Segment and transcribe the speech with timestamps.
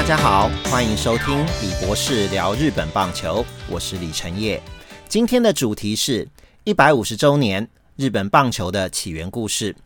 [0.00, 4.60] 大家好，欢迎收听李博士聊日本棒球，我是李晨业。
[5.06, 6.26] 今天的主题是
[6.64, 9.76] 一百五十周年日本棒球的起源故事。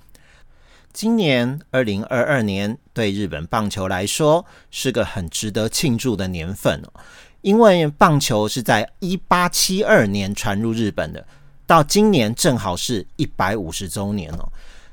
[0.93, 6.93] 今年二零二二年对日本棒球来说是个很值得庆祝的年份哦，
[7.41, 11.27] 因为棒球是在一八七二年传入日本的，
[11.67, 14.49] 到今年正好是一百五十周年哦。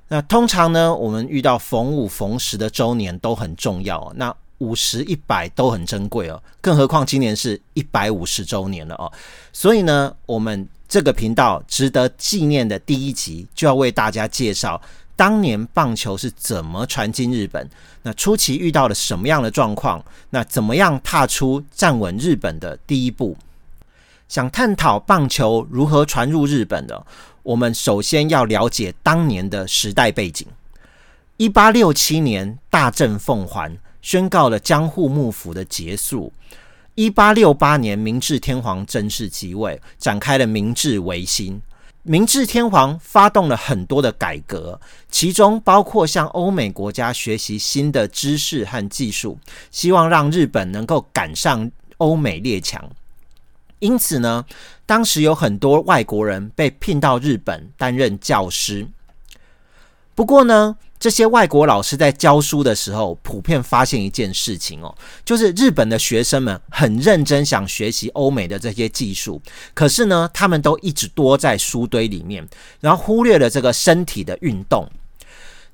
[0.08, 9.12] 那通常呢，我们遇到逢五逢十的周年都很重要，那五十一百都很珍贵哦，更何况今年是一百五十周年了哦，
[9.52, 14.80] 所以呢，我们这个频道值得纪念的第一集就要为大家介绍。
[15.16, 17.70] 当年棒球是怎么传进日本？
[18.02, 20.04] 那初期遇到了什么样的状况？
[20.32, 23.38] 那怎么样踏出站稳日本的第一步？
[24.28, 27.06] 想探讨棒球如何传入日本的，
[27.44, 30.48] 我们首先要了解当年的时代背景。
[31.38, 36.32] 一八六七年，大政奉还，宣告了江户幕府的结束。
[36.96, 41.62] 一八六八年，明治天皇正式即位，展开了明治维新。
[42.04, 49.38] 明治天皇发动了很多的改革，其中包括向欧美国家学习新的知识和技术，
[49.70, 52.90] 希望让日本能够赶上欧美列强。
[53.78, 54.46] 因此呢，
[54.86, 58.88] 当时有很多外国人被聘到日本担任教师。
[60.16, 69.42] 不过呢，这些外国老师在教书的时候，普遍发现一件事情哦，就是日本的学生们很认真想学习欧美的这些技术，
[69.74, 72.48] 可是呢，他们都一直多在书堆里面，
[72.82, 74.88] 然后忽略了这个身体的运动。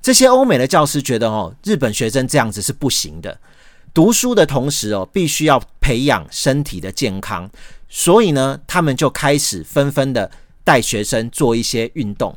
[0.00, 3.38] 这些欧美的教师觉得哦，日本学生这样子是不行的，
[3.92, 7.50] 读书的同时哦，必须要培养身体的健康，
[7.90, 10.30] 所以呢，他们就开始纷纷的
[10.64, 12.34] 带学生做一些运动。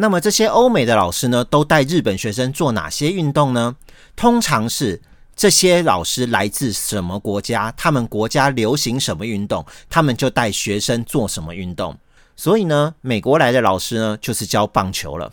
[0.00, 3.76] 那么这些欧美的老师呢，都带日本学生做哪些运动呢？
[4.16, 5.02] 通常是
[5.36, 11.98] 这些老师来自什么国家，他们国家流行什么运动，他们就带学生做什么运动。
[12.34, 15.30] 所以呢，美国来的老师呢，就是教棒球了。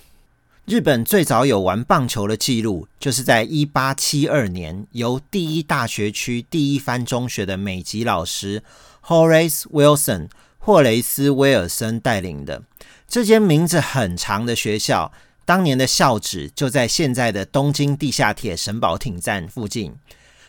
[0.66, 8.62] 日本最早有玩棒球的记录，就是在一八七二年，由第一大学区第一番中学的美籍老师
[9.06, 10.28] Horace Wilson
[10.58, 12.64] 霍雷斯·威尔森带领的。
[13.08, 15.14] 这间名字很长的学校，
[15.46, 19.96] 当年的校址就在现在的东京地下铁神保町站附近。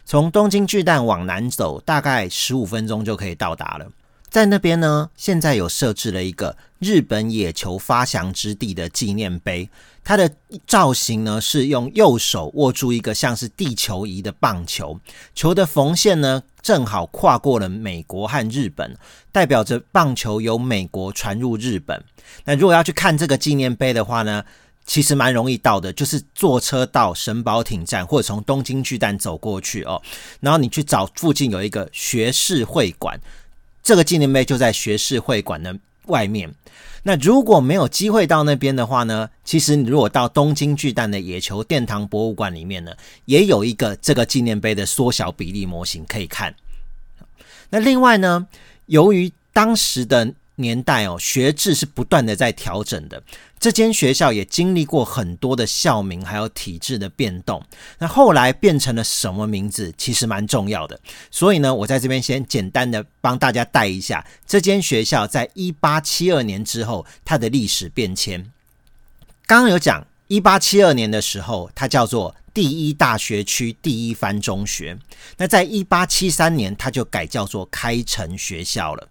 [0.05, 3.87] 从东京巨蛋往南走，大概十五分钟就可以到达了。
[4.31, 9.69] 在那边呢，现在有设置了一个日本野球发祥之地的纪念碑。
[10.05, 10.31] 它的
[10.67, 14.99] 造型呢，是用右手握住一个像是地球仪的棒球，
[15.35, 18.97] 球的缝线呢，正好跨过了美国和日本，
[19.31, 22.03] 代表着棒球由美国传入日本。
[22.45, 24.43] 那如果要去看这个纪念碑的话呢，
[24.87, 30.01] 其实蛮容易到的，就是坐车到神保町站，或者从东京巨蛋走过去哦。
[30.41, 33.21] 然后你去找附近有一个学士会馆。
[33.83, 36.55] 这个纪念碑就在学士会馆的外面。
[37.05, 39.31] 那如果没有机会到那边的话呢？
[39.45, 42.93] 其实你如果到东京巨蛋的野球殿堂博物馆里面呢，
[43.25, 46.55] 也有一个这个纪念碑的缩小比例模型可以看。
[47.71, 48.47] 那另外呢，
[48.87, 53.23] 由于当时的年代哦，学制是不断的在调整的。
[53.59, 57.61] 这间学校也经历过很多的校名还有体制的变动。
[57.99, 61.01] 那后来变成了什么名字，其实蛮重要的。
[61.31, 68.53] 所以呢，我在这边先简单的帮大家带一下这间学校在一八七二年之后它的历史变迁。
[69.47, 74.97] 刚刚有讲，一八七二年的时候，它叫做第一大学区第一番中学。
[75.37, 79.09] 那在一八七三年，它就改叫做开城学校了。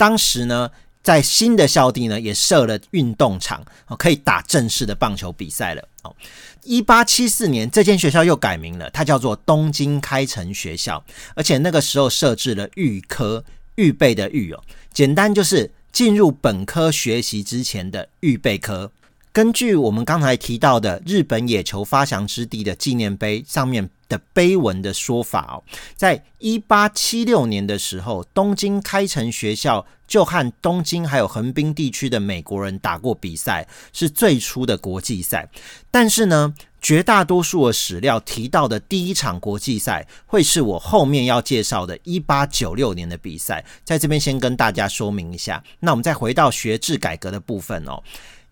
[0.00, 0.70] 当时呢，
[1.02, 3.62] 在新的校地呢，也设了运动场，
[3.98, 5.88] 可以打正式的棒球比赛了。
[6.04, 6.16] 哦，
[6.62, 13.44] 一八七四年，这间学校又改名了，它叫做东京开城学校，而且那个时候设置了预科，
[13.74, 18.90] 预备的预哦，简单就是进入本科学习之前的预备科。
[19.34, 23.90] 根据我们刚才提到的日本野球发祥之地的纪念碑上面。
[24.10, 25.64] 的碑文的说法哦，
[25.96, 35.48] 在一八七六年的时候，东京开城学校就和东京还有横滨地区的美国人打过比赛，是最初的国际赛。
[35.90, 36.52] 但是呢，
[36.82, 43.64] 绝大多数的史料提到的第一场国际赛，会是我后面要介绍的一八九六年的比赛。
[43.84, 45.62] 在这边先跟大家说明一下。
[45.78, 48.02] 那我们再回到学制改革的部分哦，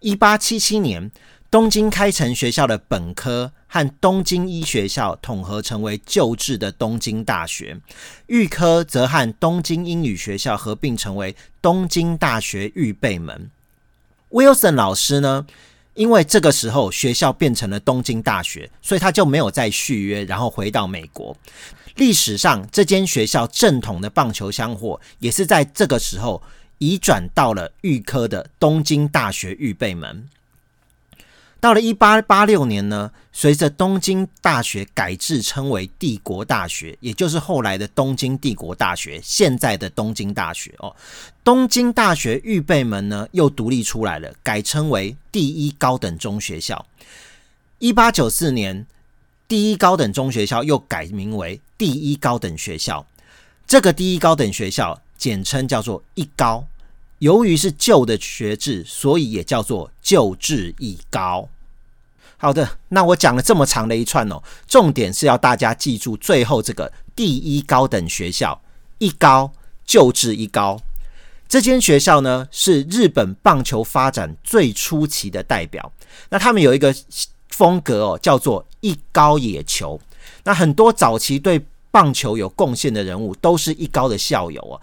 [0.00, 1.10] 一八七七年。
[1.50, 7.78] 东京开城学校的本科和东京医学校统合成为旧制的东京大学，
[8.26, 13.50] 预科则和东京英语学校合并成为东京大学预备门。
[14.30, 15.46] Wilson 老师呢，
[15.94, 21.36] 因为这个时候学校变成了东京大学，所以他就没有再续约，然后回到美国。
[21.96, 26.42] 历史上这间学校正统的棒球香火也是在这个时候
[26.78, 30.28] 移转到了预科的东京大学预备门。
[31.60, 40.94] 到了一八八六年呢，随着东京大学改制称为帝国大学，也就是后来的东京帝国大学，现在的东京大学哦。
[41.42, 46.86] 东京大学预备门呢又独立出来了，改称为第一高等中学校。
[47.80, 48.86] 一八九四年，
[49.48, 53.04] 第一高等中学校又改名为第一高等学校。
[53.66, 56.64] 这个第一高等学校简称叫做一高。
[57.18, 61.48] 由于是旧的学制，所以也叫做旧制一高。
[62.36, 68.60] 好的，那我讲了这么长的一串哦，重点是要大家记住最后这个第一高等学校
[68.98, 69.52] 一高
[69.84, 70.80] 旧制一高。
[71.48, 75.92] 这间学校呢是日本棒球发展最初期的代表。
[76.28, 76.94] 那他们有一个
[77.48, 80.00] 风格哦，叫做一高野球。
[80.44, 81.60] 那很多早期对
[81.90, 84.80] 棒球有贡献的人物都是一高的校友哦。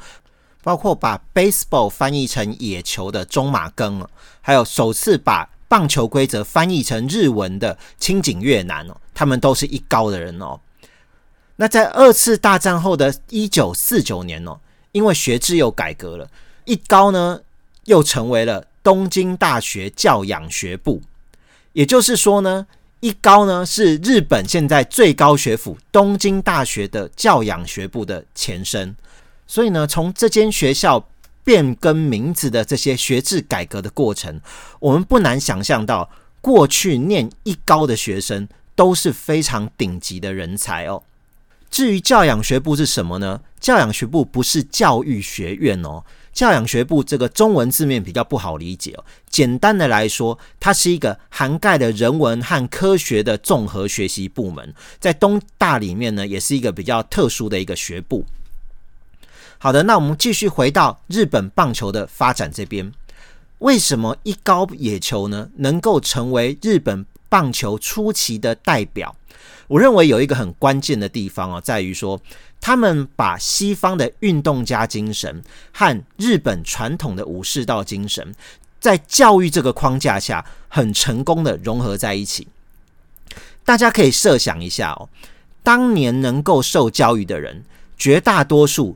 [0.65, 4.03] 包括把 baseball 翻译成野球的中马庚，
[4.41, 10.59] 还有首次把棒球规则翻译成日文的清井越南哦，他们都是一高的人哦。
[11.57, 14.57] 那在二次大战后的一九四九年哦，
[14.91, 16.27] 因为学制又改革了，
[16.63, 17.41] 一高呢
[17.83, 20.99] 又成为了东京大学教养学部，
[21.73, 22.65] 也就是说呢，
[23.01, 28.95] 一高呢是日本现在最高学府东京大学的教养学部的前身。
[29.47, 31.07] 所以呢，从这间学校
[31.43, 34.41] 变更名字的这些学制改革的过程，
[34.79, 36.09] 我们不难想象到，
[36.41, 41.03] 过去念一高的学生都是非常顶级的人才哦。
[41.69, 43.41] 至于教养学部是什么呢？
[43.59, 46.03] 教养学部不是教育学院哦。
[46.31, 49.03] 教养学部这个中文字面比较不好理解哦。
[49.29, 58.25] 简单的来说，它是一个涵盖了人文和科学的综合学习部门，在东大里面呢，也是一个比较特殊的一个学部。
[59.65, 62.91] 好的，那我们继续回到日本棒球的发展这边。
[63.57, 69.15] 为什么一高野球呢能够成为日本棒球初期的代表？
[69.65, 72.21] 我认为有一个很关键的地方哦，在于说
[72.61, 75.41] 他们把西方的运动家精神
[75.73, 78.35] 和日本传统的武士道精神，
[78.79, 82.47] 在教育这个框架下，很成功的融合在一起。
[83.63, 85.09] 大家可以设想一下哦，
[85.63, 87.63] 当年能够受教育的人，
[87.97, 88.95] 绝大多数。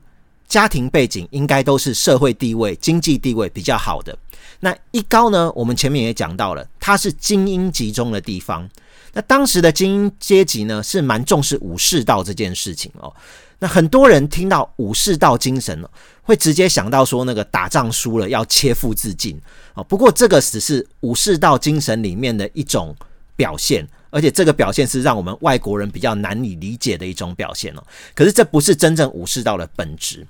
[0.49, 4.17] 家庭背景应该都是社会地位、经济地位比较好的。
[4.59, 5.49] 那一高呢？
[5.55, 8.67] 我们前面也讲到了，它是精英集中的地方。
[9.13, 13.13] 那当时的精英阶级呢，是蛮重视武士道这件事情哦。
[13.59, 15.89] 那很多人听到武士道精神哦，
[16.23, 19.39] 会直接想到说那个打仗输了要切腹自尽
[19.75, 19.83] 哦。
[19.83, 22.95] 不过这个只是武士道精神里面的一种
[23.35, 23.87] 表现。
[24.09, 27.83] 而且这个表现是让我们外国人比较难以理解的一种表现哦。
[28.15, 30.25] 可是这不是真正武士道的本质，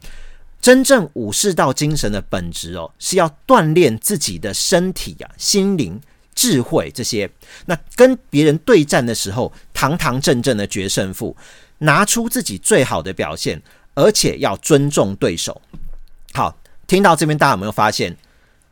[0.62, 6.00] 真正武士道精神的本质哦，是要锻炼自己的身体呀、心灵、
[6.36, 7.30] 智慧这些。
[7.66, 11.36] 那跟别人对战的时候，堂堂正正的决胜负，
[11.80, 13.62] 拿出自己最好的表现，
[13.96, 15.62] 而且要尊重对手。
[16.34, 18.18] 好，听到这边大家有没有发现，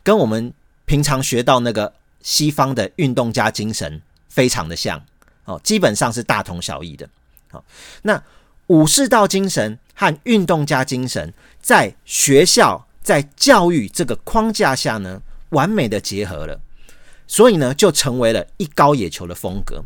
[0.03, 0.53] 跟我们
[0.85, 4.01] 平常学到那个西方的运动家精神？
[4.37, 5.03] 非常的像
[5.45, 7.09] 哦，基本上是大同小异的。
[7.49, 7.65] 好，
[8.03, 8.23] 那
[8.67, 16.59] 武士道精神和运动家精神在学校在教育这个框架下呢，完美的结合了，
[17.25, 19.83] 所以呢，就成为了一高野球的风格。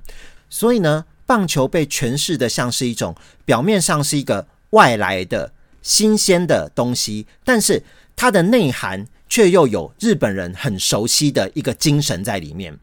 [0.50, 3.16] 所以呢，棒球被诠释的像是一种
[3.46, 7.82] 表面上是一个外来的新鲜的东西，但是
[8.18, 12.78] 它的内涵却又有日本人很熟悉的一个精神在里面。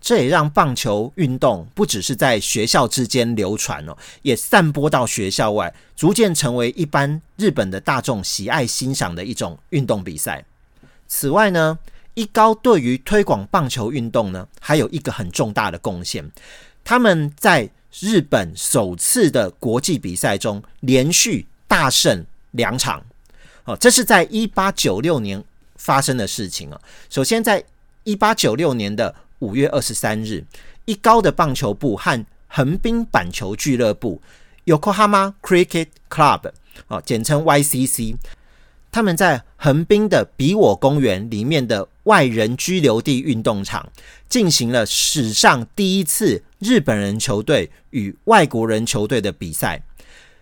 [0.00, 10.44] 这也让棒球运动不只是在学校之间流传哦，也散播到学校外，逐渐成为一般日本的大众喜爱欣赏的一种运动比赛。
[11.06, 11.78] 此外呢，
[12.14, 16.30] 一高对于推广棒球运动呢，还有一个很重大的贡献。
[16.84, 17.68] 他们在
[18.00, 23.02] 日本首次的国际比赛中连续大胜两场，
[23.64, 25.42] 哦，这是在一八九六年
[25.76, 26.80] 发生的事情啊。
[27.10, 27.62] 首先，在
[28.04, 30.44] 一八九六年的五月二十三日，
[30.84, 34.20] 一高的棒球部和横滨板球俱乐部
[34.66, 36.50] （Yokohama Cricket Club）
[36.86, 38.16] 啊，简称 YCC，
[38.90, 43.90] 他们在横滨的比我公园里面的外人居留地运动场
[44.28, 49.82] 进行了史上第一次日本人球队与外国人球队的比赛。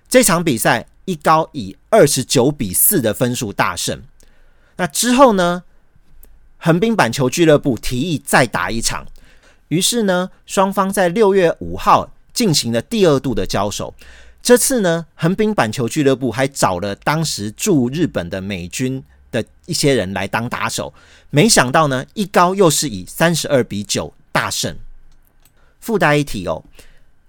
[0.09, 4.03] 这场比赛，一高以二十九比四的分数大胜。
[4.77, 5.65] 那之后呢？
[6.67, 9.07] 横滨板球俱乐部提议再打一场，
[9.69, 13.95] 于是呢，双方在六月五号进行了第二度的交手。
[14.43, 20.93] 这次呢，横滨板球俱乐部还找了当时驻日本的美军的一些人来当打手，
[21.31, 24.77] 没想到呢，一高又是以三十二比九大胜。
[25.79, 26.65] 附带一提哦，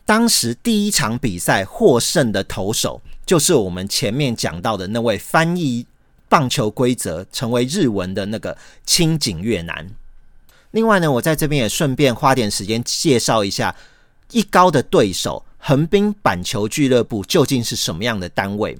[0.04, 5.86] 当时第一场比赛获胜的投手，就是我们前面讲到的那位翻译
[6.30, 9.90] 棒球规则成为日文的那个清井越南。
[10.72, 13.76] 另外呢，我在这边也顺便花点时间介绍一下
[14.32, 15.44] 一高的对手。
[15.60, 18.78] 横滨板球俱乐部究竟是什么样的单位？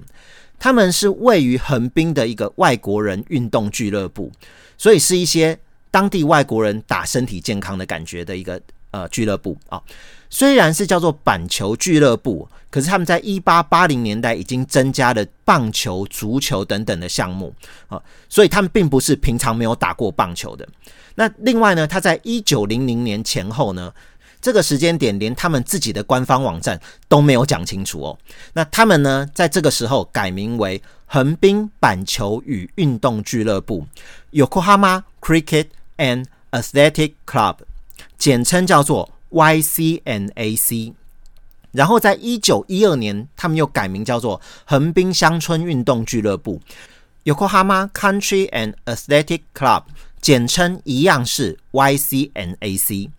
[0.58, 4.32] 他们是位于横滨的一个外国人运动俱乐部，
[4.78, 5.58] 所以是一些
[5.90, 9.82] 当地外国人打身体健康的感觉的一个呃俱乐部啊。
[10.30, 17.54] 虽然是叫做板球俱乐部，可是他们在一八八零年代已经增加了棒球、足球等等的项目
[17.88, 20.68] 啊，所以他们并不是平常没有打过棒球的。
[21.14, 23.92] 那另外呢，他在一九零零年前后呢。
[24.40, 28.18] 这个时间点连他们自己的官方网站都没有讲清楚哦。
[28.52, 33.84] 那他们呢，在这个时候改名为横滨板球与运动俱乐部
[34.30, 35.66] （Yokohama Cricket
[35.96, 37.56] and Athletic Club），
[38.16, 40.94] 简称叫做 YCNAC。
[41.72, 46.60] 然后在一九一二年，他们又改名叫做横滨乡村运动俱乐部
[47.24, 49.84] （Yokohama Country and Athletic Club），
[50.20, 53.10] 简称一样是 YCNAC。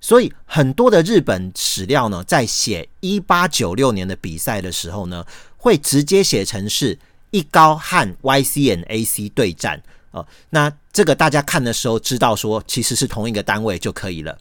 [0.00, 5.24] 所以很多的日本史料呢，在写一八九六年的比赛的时候呢，
[5.56, 6.98] 会直接写成是
[7.30, 10.26] 一高和 YCNAC 对战哦。
[10.50, 14.36] 那这个大家看的时候知道说，其实是同一个单位就可以了。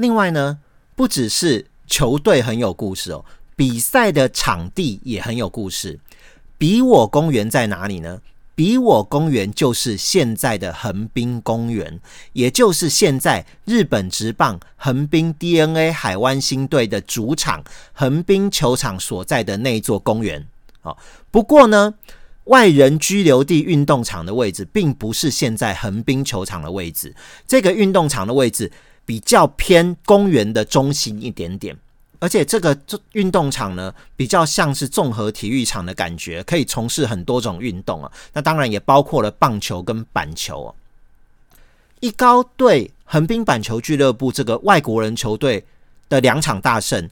[0.00, 0.58] 另外呢，
[0.96, 3.22] 不只是球队很有故事哦，
[3.54, 6.00] 比赛的场地也很有故事。
[6.56, 8.22] 比我公园在哪里呢？
[8.54, 12.00] 比我公园就是现在的横滨公园，
[12.32, 20.46] 也就是现在日本职棒横滨 DNA 海湾星队的主场横滨球场所在的那一座公园。
[20.80, 20.96] 好，
[21.30, 21.92] 不过呢，
[22.44, 27.14] 外人居留地运动场的位置并不是现在横滨球场的位置，
[27.46, 28.72] 这个运动场的位置
[29.04, 31.76] 比较偏公园的中心一点点。
[32.18, 32.78] 而且这个
[33.12, 38.12] 运动场呢，比较像是综合体育场的感觉，可以从事很多种运动啊。
[38.34, 40.74] 那当然也包括了棒球跟板球。
[42.00, 45.64] 一高对横滨板球俱乐部这个外国人球队
[46.08, 47.08] 的两场大胜，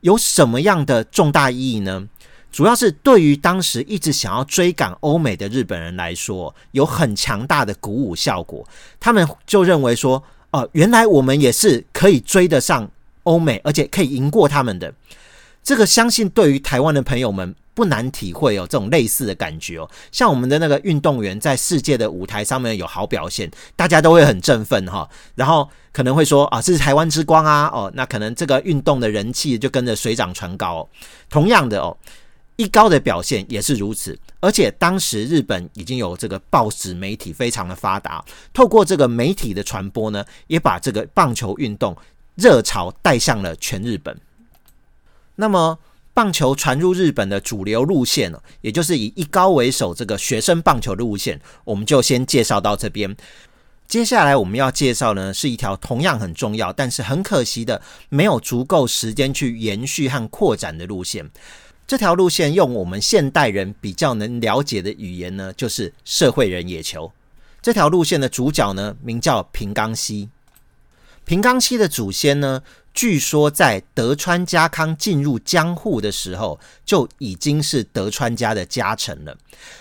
[0.00, 2.08] 有什么样的重大意义呢？
[2.50, 8.66] 主要是对于当时一直想要追赶欧美的日本人来说，有很强大的鼓舞效果。
[8.98, 12.90] 他们就认为说，哦，原来我们也是可以追得上。
[13.24, 14.90] 欧美，而且可以赢过他们的，
[15.62, 19.90] 这个相信对于台湾的朋友们不难体会哦，这种类似的感觉哦。
[20.10, 25.06] 像我们的那个运动员在世界的舞台上面有好表现，大家都会很振奋哈。
[25.34, 30.88] 然后可能会说啊，这是台湾之光啊，哦，那可能这个运动的人气就跟着水涨船高。
[31.28, 31.94] 同样的哦，
[32.58, 34.18] 一高的表现也是如此。
[34.40, 38.22] 而且当时日本已经有这个报纸媒体非常的发达，
[38.52, 41.96] 透过这个媒体的传播呢，也把这个棒球运动。
[42.36, 44.16] 热潮带向了全日本。
[45.34, 45.76] 那么，
[46.14, 53.16] 棒球传入日本的主流路线呢，也就是以一高为首这个学生棒球的路线，我们就先介绍到这边。
[53.88, 61.28] 接下来我们要介绍呢，是一条同样很重要，但是很可惜的，没有足够时间去延续和扩展的路线。
[61.88, 67.10] 这条路线用我们现代人比较能了解的语言呢，就是社会人野球。
[67.62, 70.28] 这条路线的主角呢，名叫平冈西。
[71.24, 72.62] 平冈西的祖先呢，
[72.98, 79.36] 据说在德川家康进入江户的时候，就已经是德川家的家臣了。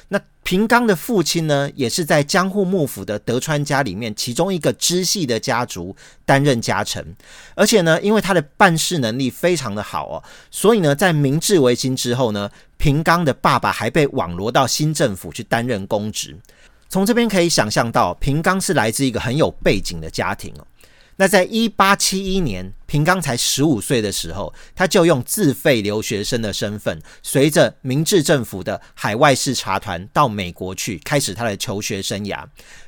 [0.10, 5.96] 那平冈的父亲呢，也是在江户幕府的德川家里面其中一个支系的家族
[6.26, 7.04] 担任家臣。
[7.56, 16.38] 而且呢，因为他的办事能力非常的好哦，所以呢，在明治维新之后呢，平冈的爸爸还被网罗到新政府去担任公职。
[16.88, 20.68] 从这边可以想象到，平冈是来自一个很有背景的家庭哦。
[21.20, 32.46] 那在一八七一年，平冈才十五岁的时候，他就用自费留学生的身份，随着明治政府的海外视察团到美国去，开始他的求学生涯。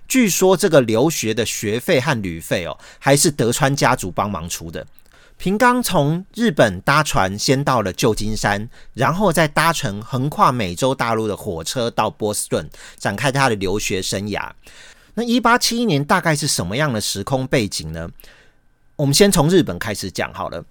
[0.08, 4.86] 据说这个留学的学费和旅费哦，还是德川家族帮忙出的。
[5.38, 14.52] 平冈从日本搭船先到了旧金山，然后再搭乘横跨美洲大陆的火车到波士顿，展开他的留学生涯。
[15.16, 18.10] 那一八七一年大概是什么样的时空背景呢？
[18.96, 20.63] 我们先从日本开始讲好了。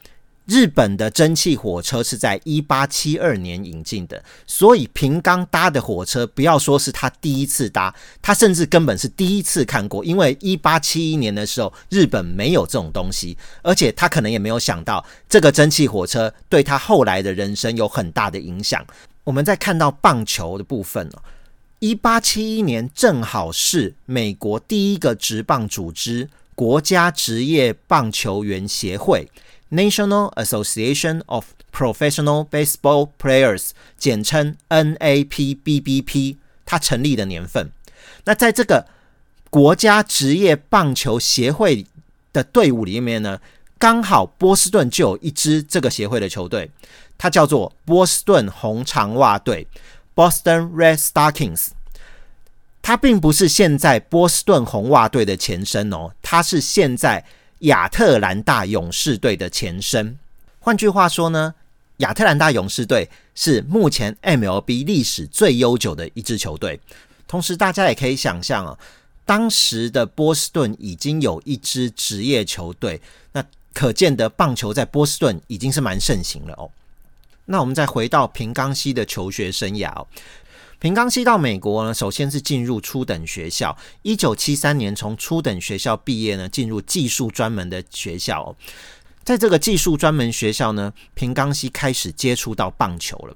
[0.46, 18.82] 日本的蒸汽火车是在一八七二年引进的，所以平冈搭的火车，不要说是他第一次搭，他甚至根本是第一次看过，因为一八七一年的时候，日本没有这种东西，而且他可能也没有想到这个蒸汽火车对他后来的人生有很大的影响。
[19.24, 21.22] 我们在看到棒球的部分哦，
[21.80, 29.30] 一八七一年正好是美国第一个职棒组织——国家职业棒球员协会。
[29.70, 37.70] National Association of Professional Baseball Players，简称 NAPBBP，它成立的年份。
[38.24, 38.88] 那在这个
[39.48, 41.86] 国家职业棒球协会
[42.32, 43.40] 的队伍里面呢，
[43.78, 46.68] 刚好波士顿就有一支这个协会的球队，
[47.16, 49.68] 它叫做波士顿红长袜队
[50.18, 51.68] （Boston Red Stockings）。
[52.82, 57.24] 它并不是现在波士顿红袜队的前身哦，它是现在。
[57.62, 60.16] 亚特兰大勇士队的前身，
[60.60, 61.56] 换句话说呢，
[61.96, 66.78] 亚特兰大勇士队是目前 MLB 历史最悠久的一支球队。
[67.26, 68.78] 同时，大家也可以想象啊，
[69.26, 73.44] 当时的波士顿已经有一支职业球队，那
[73.74, 76.70] 可见的棒球在波士顿已经是蛮盛行了哦。
[77.48, 80.06] 那我们再回到平冈西的求学生涯哦。
[80.78, 83.76] 平冈西到美国呢，首先是进入初等学校。
[84.02, 88.54] 一九七三年从初等学校毕业呢，进入技术专门的学校。
[89.24, 93.34] 在这个技术专门学校呢，平冈西开始接触到棒球了。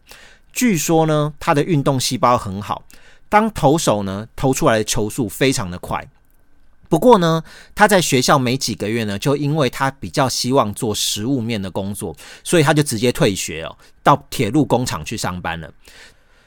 [0.53, 2.85] 据说呢，他的运动细胞很好，
[3.29, 6.07] 当投手呢，投出来的球速非常的快。
[6.93, 7.43] 不过呢，
[7.75, 15.73] 他在学校没几个月呢，就因为他比较希望做实物面的工作，所以他就直接退学哦，到铁路工厂去上班了。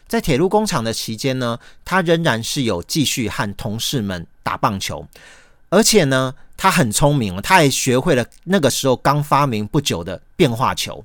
[0.08, 5.08] 在铁路工厂的期间呢，他仍然是有继续和同事们打棒球，
[5.70, 11.04] 而且呢，他很聪明他也学会了那个时候刚发明不久的变化球。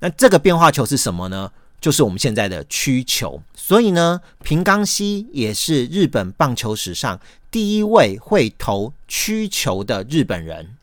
[0.00, 1.52] 那这个变化球是什么呢？
[1.80, 3.42] 就是我们现在的曲球。
[3.54, 7.20] 所以呢，平冈西也是日本棒球史上
[7.50, 10.76] 第一位会投曲球的日本人。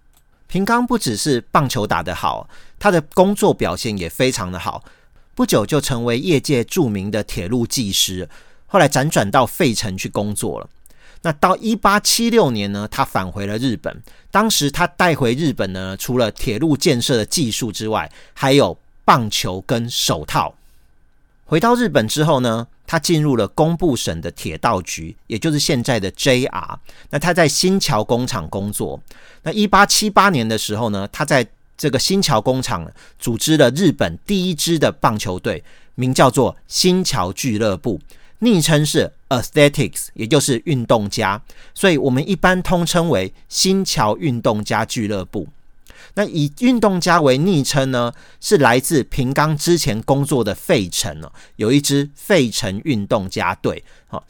[0.47, 2.49] 平冈不只是棒球打得好，
[2.79, 4.83] 他的工作表现也非常的好。
[5.35, 8.27] 不久就成为业界著名的铁路技师，
[8.65, 10.69] 后来辗转到费城去工作了。
[11.23, 14.01] 那到一八七六年呢，他返回了日本。
[14.31, 20.55] 当时他带回日本呢，除了铁路建设的技术之外，还有棒球跟手套。
[21.47, 26.77] 回到日本之后呢，他进入了工部省的铁道局，也就是现在的 JR。
[27.09, 29.01] 那他在新桥工厂工作。
[29.43, 35.63] 那一八七八年的时候呢，他在这个新桥工厂组织了日本第一支的棒球队，
[35.95, 38.01] 名叫做新桥俱乐部，
[38.39, 41.41] 昵称是 Aesthetics，也就是运动家，
[41.73, 45.47] 所以我们一般通称为新桥运动家俱乐部。
[46.15, 53.83] 那以运动家为昵称呢，是来自平冈之前工作的费城哦，有一支费城运动家队。
[54.07, 54.23] 好，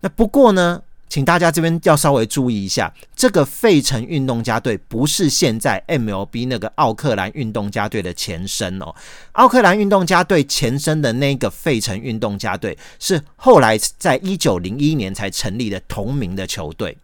[0.00, 0.82] 那不过呢。
[1.06, 8.92] 请大家这边要稍微注意一下，这个费城运动家队不是现在 MLB 那个奥克兰运动家队的前身哦。
[9.32, 16.98] 奥克兰运动家队前身的那个费城运动家队是后来在一九零一年才成立的同名的球队。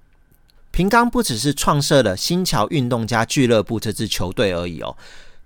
[0.70, 4.96] 平冈不只是创设了新桥运动家俱乐部这支球队而已哦。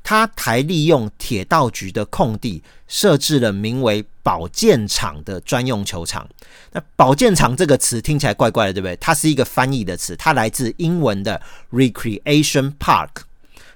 [0.02, 6.28] 他还利用铁道局的空地设置了名为“保健场”的专用球场。
[6.72, 8.94] 那“保健场”这个词听起来怪怪的，对不对？
[8.96, 11.40] 它是一个翻译的词，它来自英文的
[11.72, 13.22] “recreation park”。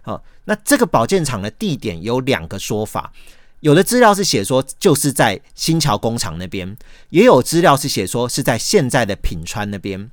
[0.03, 3.11] 好，那这个保健场的地点有两个说法，
[3.61, 6.77] 有的资料是写说就是在新桥工厂那边，
[7.09, 10.11] 也有资料是写说是在现在的品川那边。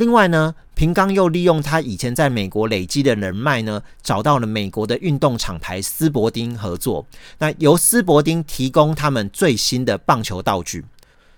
[0.00, 7.06] 另外呢，平冈又利用他以前在美国累积的人脉呢，找到了美国的运动厂牌斯伯丁合作。
[7.36, 10.86] 那由斯伯丁提供他们最新的棒球道具。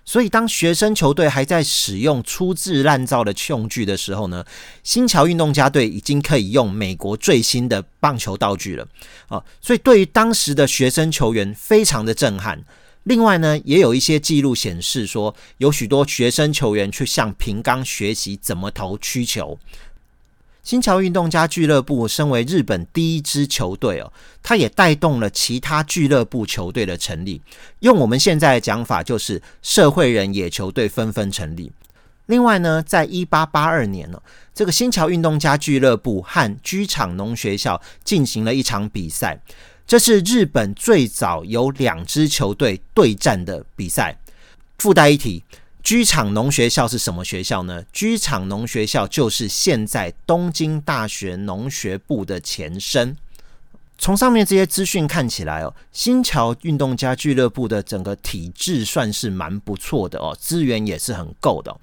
[0.05, 4.45] 所以当学生球队还在使用粗制滥造的用具的时候呢，
[4.81, 8.87] 新桥运动家队已经可以用美国最新的棒球道具了。
[9.27, 12.63] 啊，所以对于当时的学生球员非常的震撼。
[13.03, 19.59] 另外呢，也有一些记录显示说，有许多学生球员去向平冈学习怎么投曲球。
[20.63, 27.41] 新桥运动家俱乐部身为日本第一支球队哦，它也带动了其他俱乐部球队的成立。
[27.79, 31.69] 用我们现在的讲法，就是社会人野球队纷纷成立。
[32.27, 34.21] 另外呢，在一八八二年呢，
[34.53, 39.41] 这个新桥运动家俱乐部和居场农学校进行了一场比赛。
[39.85, 44.17] 这是日本最早有两支球队对战的比赛。
[44.77, 45.43] 附带一提，
[45.83, 47.83] 居场农学校是什么学校呢？
[47.93, 53.15] 居场农学校就是现在东京大学农学部的前身。
[53.97, 61.73] 从上面这些资讯看起来哦，新桥运动家俱乐部的整个体制算是蛮不错的哦，资源也是很够的。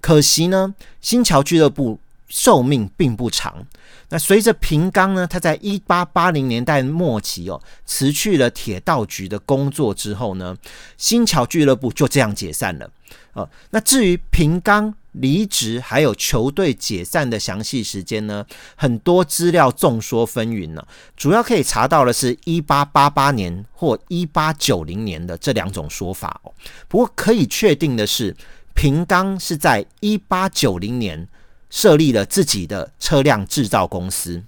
[0.00, 1.98] 可惜呢，新桥俱乐部
[2.34, 3.64] 寿命并不长。
[4.08, 10.56] 那随着平冈呢，他在一八八零年代末期哦，辞去了铁道局的工作之后呢，
[10.96, 12.90] 新桥俱乐部就这样解散了。
[13.34, 18.44] 哦，那至于平冈离职还有球队解散的详细时间呢，
[18.74, 20.84] 很多资料众说纷纭呢。
[21.16, 26.52] 主要可以查到的是一八八八年或一八九零年的这两种说法哦。
[26.88, 28.36] 不过可以确定的是，
[28.74, 31.28] 平冈是在一八九零年。
[31.74, 34.40] 设立了自己的车辆制造公司。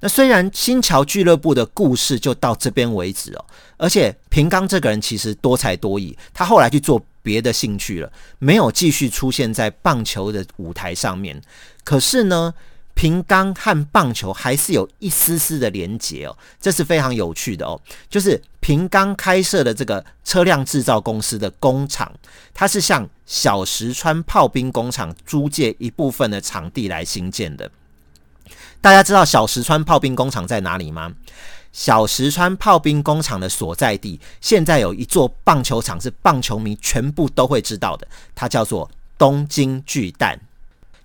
[0.00, 3.44] 那虽然新桥俱乐部的故事就到这边为止哦，
[3.78, 11.40] 而且平冈这个人其实多才多艺，他后来去做别的兴趣了，没有继续出现在棒球的舞台上面。
[11.82, 12.52] 可是呢？
[12.94, 17.80] 平冈和棒球还是有一丝丝的连结哦，这是非常有趣的哦。
[18.08, 22.10] 就是平冈开设的这个车辆制造公司的工厂，
[22.54, 27.70] 它是向小石川炮兵工厂租借一部分的场地来兴建的。
[28.80, 31.12] 大家知道小石川炮兵工厂在哪里吗？
[31.72, 40.38] 小石川炮兵工厂的所在地，现在有一座棒球场，是棒球迷全部都会知道的，它叫做东京巨蛋。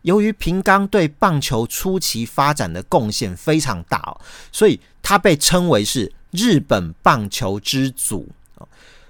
[0.04, 8.30] 由于平冈对棒球初期发展的贡献非常大哦，所以他被称为是日本棒球之祖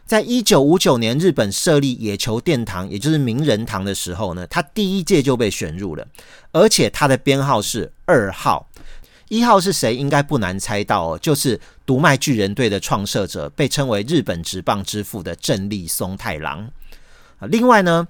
[0.06, 6.08] 在一九五九年日本设立野球殿堂，也就是名人堂的时候呢，他第一届就被选入了，
[6.52, 8.67] 而且他的编号是二号。
[9.28, 9.95] 一号是谁？
[9.95, 16.71] 应该不难猜到哦，就是独卖巨人队的创设者，被称为日本职棒之父的正立松太郎。
[17.41, 18.08] 另外呢，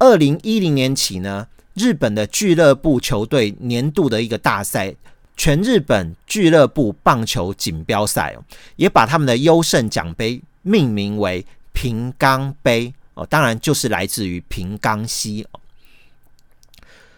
[0.00, 1.46] 二零一零年起呢。
[1.76, 4.94] 日本的俱乐部球队年度的一个大赛——
[5.36, 8.42] 全日本俱乐部棒球锦标赛哦，
[8.76, 15.60] 也把他们的优胜奖杯命名为平冈杯哦，当然就是来自于平冈西哦。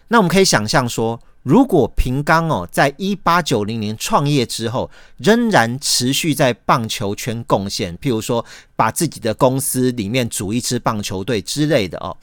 [0.09, 8.45] 那我们可以想象说，如果平冈哦，在一八九零年创业之后，仍然持续在棒球圈贡献，譬如说
[8.75, 12.17] 把自己的公司里面组一支棒球队之类的哦。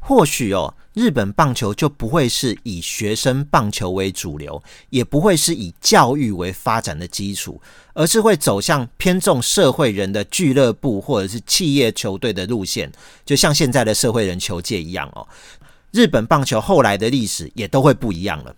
[0.00, 7.62] 或许哦，日本棒球就不会是以学生棒球为主流，也不会是以教育为发展的基础，
[7.94, 12.90] 而是会走向偏重社会人的俱乐部或者是企业球队的路线，
[13.24, 15.26] 就像现在的社会人球界一样哦。
[15.92, 18.54] 日本棒球后来的历史也都会不一样了。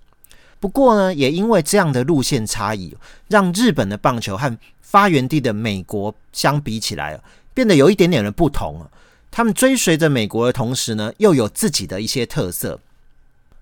[0.59, 2.97] 不过呢，也因为这样的路线差异，
[3.29, 7.21] 让日本的棒球和发源地的美国相比起来，
[7.53, 8.87] 变得有一点点的不同
[9.33, 12.79] 他们追随着美国的同时呢，又有自己的一些特色。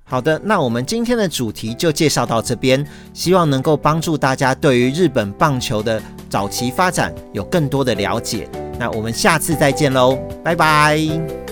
[0.05, 8.49] 好的，那我们今天的主题就介绍到这边，希望能够帮助大家对于日本棒球的早期发展有更多的了解。
[8.77, 11.50] 那我们下次再见喽，拜拜。